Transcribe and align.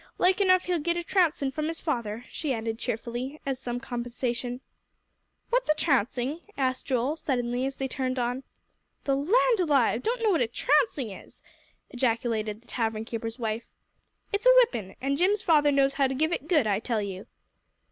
Like 0.17 0.41
enough 0.41 0.63
he'll 0.63 0.79
git 0.79 0.97
a 0.97 1.03
trouncing 1.03 1.51
from 1.51 1.67
his 1.67 1.79
father," 1.79 2.25
she 2.31 2.55
added 2.55 2.79
cheerfully, 2.79 3.39
as 3.45 3.59
some 3.59 3.79
compensation. 3.79 4.59
"What 5.51 5.61
is 5.61 5.69
a 5.69 5.75
trouncing?" 5.75 6.39
asked 6.57 6.87
Joel, 6.87 7.17
suddenly, 7.17 7.67
as 7.67 7.75
they 7.75 7.87
hurried 7.87 8.17
on. 8.17 8.41
"The 9.03 9.15
land 9.15 9.59
alive, 9.59 10.01
don't 10.01 10.23
know 10.23 10.31
what 10.31 10.41
a 10.41 10.47
trouncing 10.47 11.11
is!" 11.11 11.43
ejaculated 11.91 12.61
the 12.63 12.67
tavern 12.67 13.05
keeper's 13.05 13.37
wife. 13.37 13.67
"It's 14.33 14.47
a 14.47 14.53
whipping, 14.63 14.95
and 15.01 15.19
Jim's 15.19 15.43
father 15.43 15.71
knows 15.71 15.93
how 15.93 16.07
to 16.07 16.15
give 16.15 16.33
it 16.33 16.47
good, 16.47 16.65
I 16.65 16.79
tell 16.79 17.03
you." 17.03 17.27